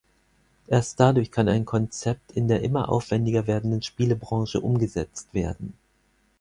Erst 0.65 0.99
dadurch 0.99 1.29
kann 1.29 1.47
ein 1.47 1.63
Konzept 1.65 2.31
in 2.31 2.47
der 2.47 2.63
immer 2.63 2.89
aufwändiger 2.89 3.45
werdenden 3.45 3.83
Spielebranche 3.83 4.59
umgesetzt 4.59 5.31
werden. 5.35 5.75